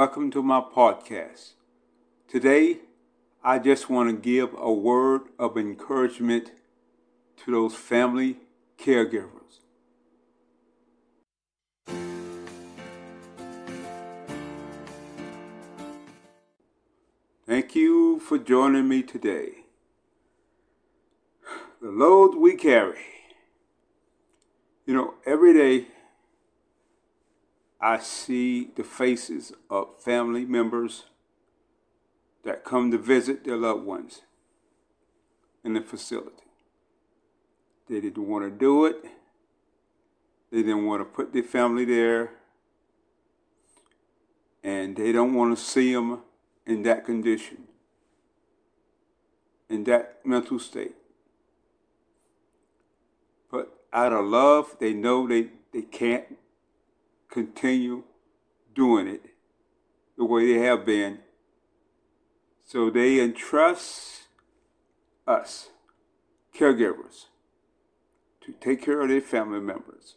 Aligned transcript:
Welcome 0.00 0.30
to 0.30 0.42
my 0.42 0.62
podcast. 0.62 1.50
Today, 2.26 2.78
I 3.44 3.58
just 3.58 3.90
want 3.90 4.08
to 4.08 4.16
give 4.16 4.54
a 4.56 4.72
word 4.72 5.24
of 5.38 5.58
encouragement 5.58 6.52
to 7.44 7.50
those 7.50 7.74
family 7.74 8.38
caregivers. 8.78 9.60
Thank 17.46 17.74
you 17.74 18.20
for 18.20 18.38
joining 18.38 18.88
me 18.88 19.02
today. 19.02 19.50
The 21.82 21.90
load 21.90 22.36
we 22.36 22.56
carry. 22.56 23.04
You 24.86 24.94
know, 24.94 25.14
every 25.26 25.52
day 25.52 25.88
I 27.80 27.98
see 27.98 28.68
the 28.76 28.84
faces 28.84 29.52
of 29.70 30.00
family 30.02 30.44
members 30.44 31.04
that 32.44 32.64
come 32.64 32.90
to 32.90 32.98
visit 32.98 33.44
their 33.44 33.56
loved 33.56 33.84
ones 33.84 34.22
in 35.64 35.74
the 35.74 35.80
facility. 35.80 36.44
They 37.88 38.00
didn't 38.00 38.26
want 38.26 38.44
to 38.44 38.50
do 38.50 38.84
it. 38.84 39.04
They 40.50 40.58
didn't 40.58 40.84
want 40.84 41.00
to 41.00 41.04
put 41.04 41.32
their 41.32 41.42
family 41.42 41.84
there. 41.84 42.32
And 44.62 44.96
they 44.96 45.10
don't 45.12 45.34
want 45.34 45.56
to 45.56 45.62
see 45.62 45.92
them 45.94 46.20
in 46.66 46.82
that 46.82 47.06
condition, 47.06 47.64
in 49.68 49.84
that 49.84 50.20
mental 50.24 50.58
state. 50.58 50.94
But 53.50 53.72
out 53.92 54.12
of 54.12 54.26
love, 54.26 54.76
they 54.78 54.92
know 54.92 55.26
they, 55.26 55.48
they 55.72 55.82
can't 55.82 56.36
continue 57.30 58.02
doing 58.74 59.06
it 59.06 59.22
the 60.16 60.24
way 60.24 60.52
they 60.52 60.64
have 60.64 60.84
been. 60.84 61.20
So 62.64 62.90
they 62.90 63.20
entrust 63.20 64.28
us, 65.26 65.70
caregivers, 66.54 67.26
to 68.42 68.52
take 68.52 68.82
care 68.82 69.00
of 69.00 69.08
their 69.08 69.20
family 69.20 69.60
members. 69.60 70.16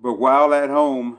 But 0.00 0.14
while 0.14 0.52
at 0.52 0.70
home, 0.70 1.18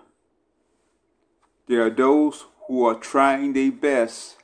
there 1.67 1.85
are 1.85 1.89
those 1.89 2.45
who 2.67 2.85
are 2.85 2.95
trying 2.95 3.53
their 3.53 3.71
best 3.71 4.37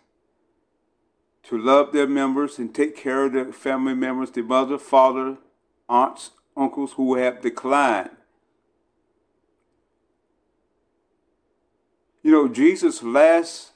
to 1.43 1.57
love 1.57 1.91
their 1.91 2.07
members 2.07 2.57
and 2.57 2.73
take 2.73 2.95
care 2.95 3.25
of 3.25 3.33
their 3.33 3.51
family 3.51 3.93
members, 3.93 4.31
their 4.31 4.43
mother, 4.43 4.77
father, 4.77 5.37
aunts, 5.89 6.31
uncles 6.55 6.93
who 6.93 7.15
have 7.15 7.41
declined 7.41 8.11
You 12.31 12.43
know, 12.43 12.47
Jesus' 12.47 13.03
last, 13.03 13.71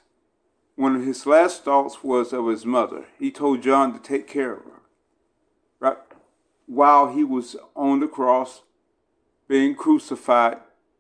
one 0.78 0.96
of 0.96 1.06
his 1.06 1.26
last 1.26 1.66
thoughts 1.66 2.06
was 2.06 2.32
of 2.32 2.48
his 2.48 2.66
mother. 2.66 3.04
He 3.20 3.30
told 3.30 3.62
John 3.62 3.92
to 3.92 4.00
take 4.00 4.30
care 4.30 4.54
of 4.54 4.64
her. 4.64 4.82
Right? 5.82 5.98
While 6.66 7.14
he 7.14 7.22
was 7.26 7.58
on 7.76 8.00
the 8.00 8.08
cross, 8.08 8.62
being 9.50 9.76
crucified, 9.76 10.60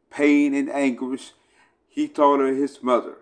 pain 0.09 0.53
and 0.53 0.69
anguish, 0.69 1.31
he 1.87 2.07
thought 2.07 2.41
of 2.41 2.57
his 2.57 2.83
mother. 2.83 3.15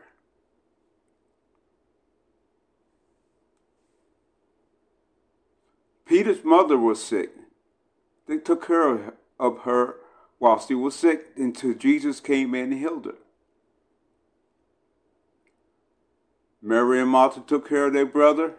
Peter's 6.07 6.43
mother 6.43 6.79
was 6.79 7.03
sick. 7.03 7.29
They 8.27 8.39
took 8.39 8.65
care 8.65 9.13
of 9.39 9.59
her 9.59 9.97
while 10.39 10.59
she 10.59 10.73
was 10.73 10.95
sick 10.95 11.27
until 11.37 11.75
Jesus 11.75 12.19
came 12.19 12.55
in 12.55 12.71
and 12.71 12.79
healed 12.79 13.05
her. 13.05 13.13
Mary 16.66 17.01
and 17.01 17.09
Martha 17.09 17.41
took 17.41 17.68
care 17.68 17.88
of 17.88 17.94
their 17.94 18.06
brother 18.06 18.53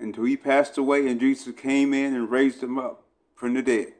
until 0.00 0.24
he 0.24 0.36
passed 0.36 0.76
away 0.76 1.06
and 1.06 1.20
Jesus 1.20 1.54
came 1.54 1.94
in 1.94 2.12
and 2.12 2.28
raised 2.28 2.60
him 2.60 2.76
up 2.76 3.04
from 3.36 3.54
the 3.54 3.62
dead. 3.62 3.92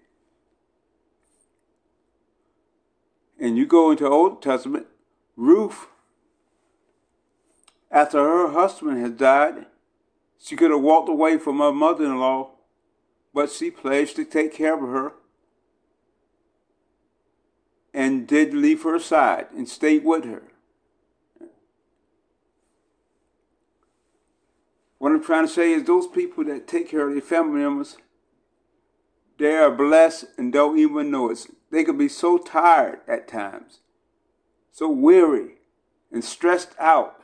And 3.39 3.57
you 3.57 3.67
go 3.67 3.93
into 3.93 4.09
Old 4.09 4.43
Testament, 4.43 4.89
Ruth, 5.37 5.87
after 7.89 8.19
her 8.19 8.49
husband 8.49 9.01
had 9.01 9.17
died, 9.17 9.67
she 10.43 10.57
could 10.57 10.73
have 10.73 10.81
walked 10.81 11.09
away 11.09 11.39
from 11.39 11.59
her 11.59 11.73
mother 11.73 12.05
in 12.05 12.19
law, 12.19 12.51
but 13.33 13.51
she 13.51 13.71
pledged 13.71 14.17
to 14.17 14.25
take 14.25 14.55
care 14.55 14.75
of 14.75 14.81
her 14.81 15.13
and 17.95 18.27
did 18.27 18.55
leave 18.55 18.83
her 18.83 18.99
side 18.99 19.47
and 19.57 19.69
stayed 19.69 20.05
with 20.05 20.25
her. 20.25 20.43
What 25.01 25.13
I'm 25.13 25.25
trying 25.25 25.47
to 25.47 25.53
say 25.53 25.73
is 25.73 25.85
those 25.85 26.07
people 26.07 26.45
that 26.45 26.69
take 26.69 26.91
care 26.91 27.09
of 27.09 27.15
their 27.15 27.23
family 27.23 27.61
members, 27.61 27.97
they 29.39 29.57
are 29.57 29.71
blessed 29.71 30.27
and 30.37 30.53
don't 30.53 30.79
even 30.79 31.11
know 31.11 31.31
it. 31.31 31.47
They 31.71 31.85
can 31.85 31.97
be 31.97 32.07
so 32.07 32.37
tired 32.37 33.01
at 33.09 33.27
times, 33.27 33.81
so 34.71 34.91
weary 34.91 35.53
and 36.13 36.23
stressed 36.23 36.75
out. 36.79 37.23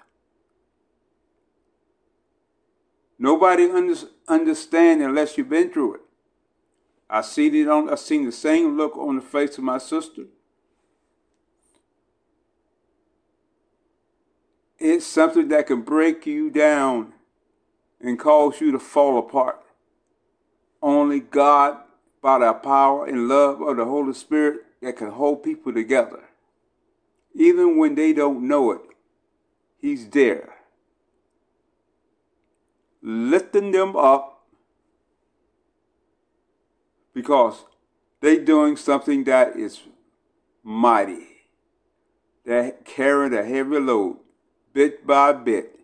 Nobody 3.19 3.71
under, 3.71 3.95
understands 4.27 5.05
unless 5.05 5.37
you've 5.37 5.51
been 5.51 5.71
through 5.71 5.97
it. 5.97 6.01
I 7.11 7.21
seen 7.21 7.55
it 7.55 7.69
on. 7.69 7.91
I 7.91 7.97
seen 7.97 8.25
the 8.25 8.33
same 8.33 8.79
look 8.79 8.97
on 8.97 9.17
the 9.17 9.23
face 9.23 9.59
of 9.59 9.65
my 9.65 9.77
sister. 9.77 10.25
It's 14.79 15.07
something 15.07 15.49
that 15.49 15.67
can 15.67 15.83
break 15.83 16.27
you 16.27 16.49
down 16.49 17.13
and 18.01 18.19
cause 18.19 18.61
you 18.61 18.73
to 18.73 18.79
fall 18.79 19.19
apart. 19.19 19.61
Only 20.83 21.21
God, 21.21 21.79
by 22.23 22.39
the 22.39 22.53
power 22.53 23.07
and 23.07 23.29
love 23.29 23.61
of 23.61 23.77
the 23.77 23.85
Holy 23.85 24.15
Spirit, 24.15 24.61
that 24.83 24.97
can 24.97 25.11
hold 25.11 25.43
people 25.43 25.73
together. 25.73 26.25
Even 27.35 27.77
when 27.77 27.95
they 27.95 28.13
don't 28.13 28.47
know 28.47 28.73
it, 28.73 28.81
He's 29.79 30.09
there. 30.09 30.55
Lifting 33.03 33.71
them 33.71 33.95
up 33.95 34.45
because 37.15 37.65
they're 38.21 38.45
doing 38.45 38.77
something 38.77 39.25
that 39.25 39.57
is 39.57 39.81
mighty. 40.63 41.27
They're 42.45 42.73
carrying 42.85 43.35
a 43.35 43.45
heavy 43.45 43.79
load 43.79 44.19
bit 44.73 45.07
by 45.07 45.33
bit 45.33 45.77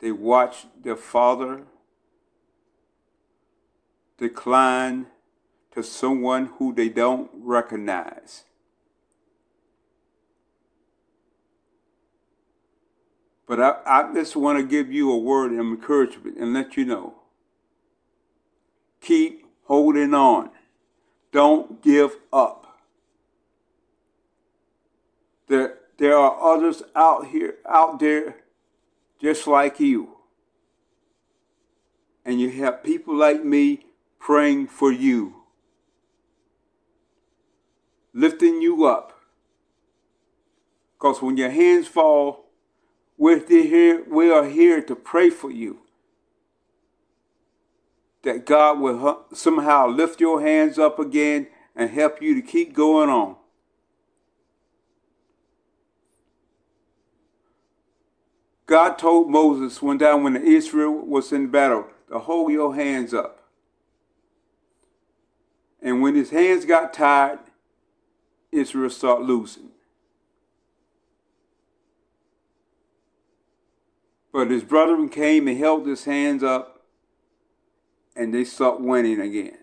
they 0.00 0.12
watch 0.12 0.66
their 0.82 0.96
father 0.96 1.62
decline 4.18 5.06
to 5.72 5.82
someone 5.82 6.46
who 6.58 6.74
they 6.74 6.88
don't 6.88 7.30
recognize. 7.34 8.44
But 13.46 13.60
I, 13.60 13.74
I 13.84 14.14
just 14.14 14.36
want 14.36 14.58
to 14.58 14.64
give 14.64 14.92
you 14.92 15.10
a 15.10 15.18
word 15.18 15.52
of 15.52 15.58
encouragement 15.58 16.36
and 16.38 16.54
let 16.54 16.76
you 16.76 16.84
know. 16.84 17.14
Keep 19.00 19.44
holding 19.64 20.14
on. 20.14 20.50
Don't 21.32 21.82
give 21.82 22.16
up. 22.32 22.78
There, 25.48 25.78
there 25.98 26.16
are 26.16 26.54
others 26.54 26.82
out 26.94 27.26
here, 27.26 27.56
out 27.68 27.98
there 27.98 28.36
just 29.20 29.46
like 29.46 29.80
you. 29.80 30.16
And 32.24 32.40
you 32.40 32.50
have 32.62 32.82
people 32.84 33.14
like 33.14 33.44
me 33.44 33.86
praying 34.18 34.68
for 34.68 34.92
you, 34.92 35.42
lifting 38.12 38.60
you 38.60 38.84
up. 38.84 39.20
Because 40.98 41.22
when 41.22 41.36
your 41.36 41.50
hands 41.50 41.88
fall, 41.88 42.50
we're 43.16 43.46
here, 43.46 44.04
we 44.08 44.30
are 44.30 44.44
here 44.44 44.82
to 44.82 44.94
pray 44.94 45.30
for 45.30 45.50
you. 45.50 45.80
That 48.22 48.44
God 48.44 48.80
will 48.80 49.24
somehow 49.32 49.88
lift 49.88 50.20
your 50.20 50.42
hands 50.42 50.78
up 50.78 50.98
again 50.98 51.46
and 51.74 51.90
help 51.90 52.20
you 52.20 52.34
to 52.34 52.42
keep 52.42 52.74
going 52.74 53.08
on. 53.08 53.36
God 58.70 58.98
told 58.98 59.28
Moses 59.28 59.82
one 59.82 59.98
time 59.98 60.22
when 60.22 60.36
Israel 60.36 60.92
was 60.92 61.32
in 61.32 61.48
battle 61.48 61.88
to 62.08 62.20
hold 62.20 62.52
your 62.52 62.72
hands 62.72 63.12
up. 63.12 63.42
And 65.82 66.00
when 66.00 66.14
his 66.14 66.30
hands 66.30 66.64
got 66.64 66.94
tired, 66.94 67.40
Israel 68.52 68.88
started 68.88 69.24
losing. 69.24 69.70
But 74.32 74.52
his 74.52 74.62
brethren 74.62 75.08
came 75.08 75.48
and 75.48 75.58
held 75.58 75.84
his 75.84 76.04
hands 76.04 76.44
up, 76.44 76.84
and 78.14 78.32
they 78.32 78.44
started 78.44 78.84
winning 78.84 79.18
again. 79.18 79.58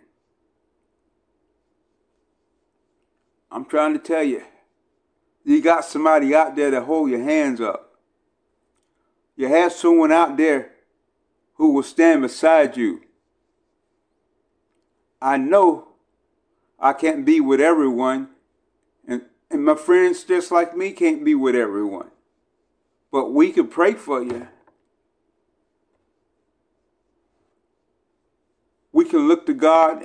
I'm 3.50 3.63
trying 3.63 3.94
to 3.94 4.00
tell 4.00 4.24
you, 4.24 4.44
you 5.45 5.62
got 5.62 5.86
somebody 5.86 6.36
out 6.36 6.57
there 6.57 6.71
to 6.71 6.81
hold 6.81 7.09
your 7.09 7.24
hands 7.24 7.62
up. 7.62 7.87
You 9.38 9.48
have 9.48 9.72
someone 9.72 10.12
out 10.12 10.36
there 10.36 10.72
who 11.54 11.72
will 11.72 11.84
stand 11.84 12.24
beside 12.24 12.75
you. 12.75 13.01
I 15.22 15.38
know 15.38 15.89
I 16.80 16.94
can't 16.94 17.24
be 17.24 17.39
with 17.39 17.62
everyone, 17.62 18.30
and, 19.07 19.22
and 19.50 19.63
my 19.63 19.75
friends 19.75 20.24
just 20.24 20.51
like 20.51 20.75
me 20.75 20.92
can't 20.92 21.24
be 21.24 21.36
with 21.36 21.56
everyone. 21.56 22.10
But 23.12 23.31
we 23.31 23.51
can 23.51 23.68
pray 23.68 23.94
for 23.94 24.24
you. 24.24 24.48
We 28.92 29.06
can 29.06 29.28
look 29.28 29.45
to 29.45 29.54
God 29.54 30.04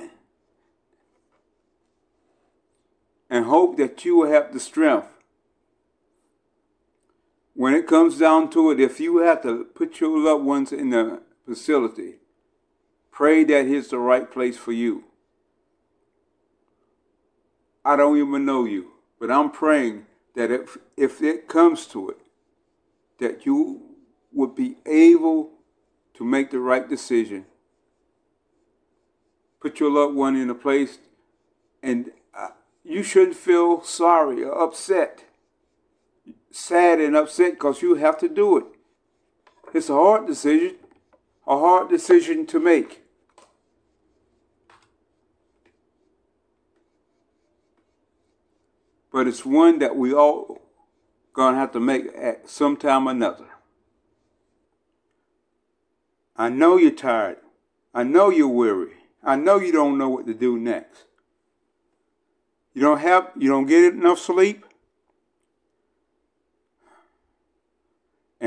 and 3.31 3.45
hope 3.45 3.77
that 3.77 4.05
you 4.05 4.17
will 4.17 4.29
have 4.29 4.53
the 4.53 4.59
strength. 4.59 5.07
When 7.73 7.81
it 7.81 7.87
comes 7.87 8.19
down 8.19 8.51
to 8.51 8.69
it, 8.69 8.79
if 8.79 8.99
you 8.99 9.17
have 9.17 9.41
to 9.41 9.63
put 9.63 9.99
your 9.99 10.15
loved 10.19 10.45
ones 10.45 10.71
in 10.71 10.91
the 10.91 11.23
facility, 11.43 12.17
pray 13.09 13.43
that 13.45 13.65
it's 13.65 13.87
the 13.87 13.97
right 13.97 14.29
place 14.29 14.55
for 14.55 14.71
you. 14.71 15.05
I 17.83 17.95
don't 17.95 18.19
even 18.19 18.45
know 18.45 18.65
you, 18.65 18.91
but 19.19 19.31
I'm 19.31 19.49
praying 19.49 20.05
that 20.35 20.51
if, 20.51 20.77
if 20.95 21.23
it 21.23 21.47
comes 21.47 21.87
to 21.87 22.09
it, 22.09 22.17
that 23.17 23.47
you 23.47 23.81
would 24.31 24.53
be 24.53 24.77
able 24.85 25.49
to 26.13 26.23
make 26.23 26.51
the 26.51 26.59
right 26.59 26.87
decision. 26.87 27.47
Put 29.59 29.79
your 29.79 29.89
loved 29.89 30.15
one 30.15 30.35
in 30.35 30.51
a 30.51 30.53
place, 30.53 30.99
and 31.81 32.11
uh, 32.37 32.49
you 32.83 33.01
shouldn't 33.01 33.35
feel 33.35 33.81
sorry 33.81 34.43
or 34.43 34.61
upset, 34.61 35.23
sad 36.53 36.99
and 36.99 37.15
upset 37.15 37.53
because 37.53 37.81
you 37.81 37.95
have 37.95 38.17
to 38.19 38.29
do 38.29 38.57
it. 38.57 38.65
It's 39.73 39.89
a 39.89 39.93
hard 39.93 40.27
decision, 40.27 40.75
a 41.47 41.57
hard 41.57 41.89
decision 41.89 42.45
to 42.47 42.59
make. 42.59 43.01
But 49.11 49.27
it's 49.27 49.45
one 49.45 49.79
that 49.79 49.95
we 49.95 50.13
all 50.13 50.61
gonna 51.33 51.57
have 51.57 51.71
to 51.71 51.79
make 51.79 52.05
at 52.15 52.47
some 52.49 52.77
time 52.77 53.07
or 53.07 53.11
another. 53.11 53.47
I 56.35 56.49
know 56.49 56.77
you're 56.77 56.91
tired. 56.91 57.37
I 57.93 58.03
know 58.03 58.29
you're 58.29 58.47
weary. 58.47 58.93
I 59.23 59.35
know 59.35 59.59
you 59.59 59.71
don't 59.71 59.97
know 59.97 60.09
what 60.09 60.27
to 60.27 60.33
do 60.33 60.57
next. 60.59 61.05
You 62.73 62.81
don't 62.81 62.99
have 62.99 63.31
you 63.37 63.49
don't 63.49 63.65
get 63.65 63.93
enough 63.93 64.19
sleep. 64.19 64.65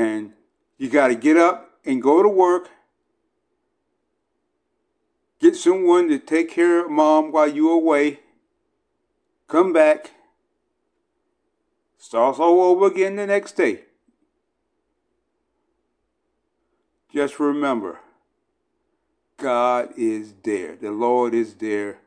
And 0.07 0.33
you 0.77 0.89
got 0.89 1.07
to 1.07 1.15
get 1.15 1.37
up 1.37 1.79
and 1.85 2.01
go 2.01 2.23
to 2.23 2.29
work. 2.29 2.69
Get 5.39 5.55
someone 5.55 6.07
to 6.09 6.17
take 6.19 6.49
care 6.51 6.85
of 6.85 6.91
mom 6.91 7.31
while 7.31 7.47
you're 7.47 7.73
away. 7.73 8.19
Come 9.47 9.71
back 9.71 10.11
Starts 12.07 12.39
all 12.39 12.61
over 12.61 12.85
again 12.85 13.17
the 13.17 13.27
next 13.27 13.57
day. 13.57 13.81
Just 17.13 17.37
remember, 17.37 17.99
God 19.35 19.89
is 19.97 20.33
there. 20.43 20.77
The 20.77 20.91
Lord 20.91 21.33
is 21.33 21.55
there. 21.55 21.97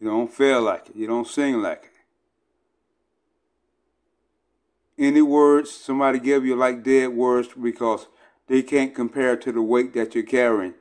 You 0.00 0.08
don't 0.08 0.32
feel 0.32 0.62
like 0.62 0.90
it. 0.90 0.94
You 0.94 1.08
don't 1.08 1.26
sing 1.26 1.60
like 1.60 1.84
it. 1.86 1.95
Any 4.98 5.22
words 5.22 5.70
somebody 5.70 6.18
give 6.18 6.46
you 6.46 6.56
like 6.56 6.82
dead 6.82 7.08
words 7.08 7.48
because 7.60 8.06
they 8.46 8.62
can't 8.62 8.94
compare 8.94 9.36
to 9.36 9.52
the 9.52 9.62
weight 9.62 9.92
that 9.94 10.14
you're 10.14 10.24
carrying. 10.24 10.74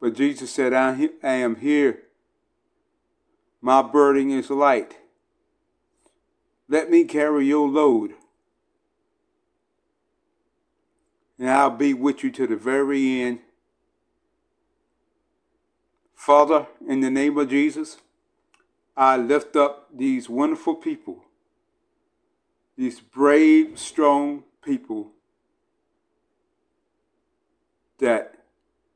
But 0.00 0.14
Jesus 0.14 0.50
said, 0.50 0.72
I 0.72 1.10
am 1.22 1.56
here. 1.56 2.02
My 3.60 3.82
burden 3.82 4.30
is 4.30 4.50
light. 4.50 4.96
Let 6.68 6.90
me 6.90 7.04
carry 7.04 7.46
your 7.46 7.68
load. 7.68 8.14
And 11.38 11.50
I'll 11.50 11.70
be 11.70 11.94
with 11.94 12.24
you 12.24 12.30
to 12.32 12.46
the 12.46 12.56
very 12.56 13.22
end. 13.22 13.40
Father, 16.14 16.66
in 16.88 17.00
the 17.00 17.10
name 17.10 17.36
of 17.38 17.50
Jesus, 17.50 17.98
I 18.96 19.16
lift 19.16 19.56
up 19.56 19.88
these 19.94 20.28
wonderful 20.28 20.74
people, 20.76 21.24
these 22.76 23.00
brave, 23.00 23.78
strong 23.78 24.44
people 24.62 25.12
that 27.98 28.34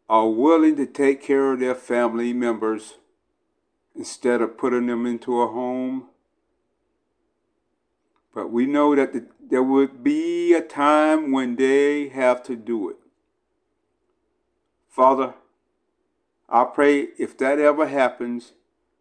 are 0.09 0.29
willing 0.29 0.77
to 0.77 0.87
take 0.87 1.23
care 1.23 1.53
of 1.53 1.61
their 1.61 1.75
family 1.75 2.33
members 2.33 2.95
instead 3.95 4.41
of 4.41 4.57
putting 4.57 4.87
them 4.87 5.07
into 5.07 5.41
a 5.41 5.47
home 5.47 6.09
but 8.39 8.53
we 8.53 8.67
know 8.67 8.95
that 8.95 9.13
the, 9.13 9.27
there 9.41 9.65
would 9.65 10.05
be 10.05 10.53
a 10.55 10.63
time 10.63 11.33
when 11.33 11.57
they 11.57 12.09
have 12.11 12.41
to 12.45 12.55
do 12.55 12.89
it. 12.89 12.95
Father, 14.89 15.35
I 16.49 16.63
pray 16.73 17.09
if 17.19 17.37
that 17.39 17.59
ever 17.59 17.89
happens, 17.89 18.53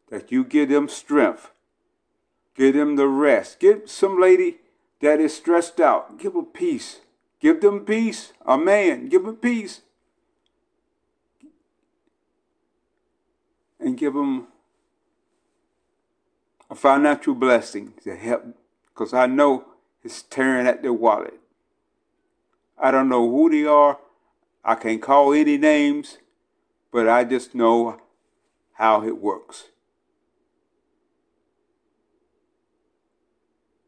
that 0.10 0.32
you 0.32 0.44
give 0.44 0.70
them 0.70 0.90
strength, 0.90 1.52
give 2.56 2.74
them 2.74 2.96
the 2.96 3.08
rest. 3.08 3.60
Give 3.60 3.84
some 3.86 4.20
lady 4.20 4.58
that 5.02 5.20
is 5.20 5.36
stressed 5.36 5.80
out, 5.80 6.20
give 6.20 6.34
them 6.34 6.46
peace. 6.46 7.02
Give 7.40 7.62
them 7.62 7.86
peace. 7.86 8.34
A 8.46 8.58
man, 8.58 9.10
give 9.10 9.24
them 9.24 9.36
peace. 9.36 9.82
And 13.80 13.98
give 13.98 14.14
them 14.14 14.48
a 16.70 16.76
financial 16.76 17.36
blessing 17.36 17.94
to 18.04 18.16
help 18.16 18.44
because 18.90 19.14
I 19.14 19.28
know 19.28 19.66
it's 20.04 20.24
tearing 20.24 20.68
at 20.68 20.82
their 20.82 20.94
wallet. 20.94 21.40
I 22.78 22.92
don't 22.92 23.10
know 23.10 23.30
who 23.30 23.50
they 23.50 23.66
are. 23.66 24.00
I 24.64 24.76
can't 24.76 25.02
call 25.02 25.34
any 25.34 25.58
names, 25.58 26.18
but 26.92 27.08
I 27.08 27.24
just 27.24 27.56
know 27.56 28.02
how 28.74 29.04
it 29.04 29.18
works. 29.18 29.66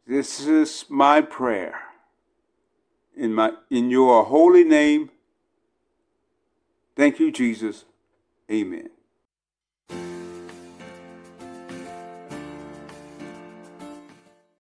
This 0.09 0.39
is 0.47 0.85
my 0.89 1.21
prayer. 1.21 1.81
In, 3.15 3.31
my, 3.31 3.51
in 3.69 3.91
your 3.91 4.25
holy 4.25 4.63
name, 4.63 5.11
thank 6.95 7.19
you, 7.19 7.31
Jesus. 7.31 7.85
Amen. 8.51 8.89